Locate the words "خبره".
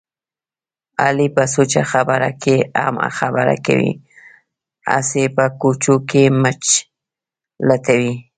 1.91-2.29, 3.17-3.55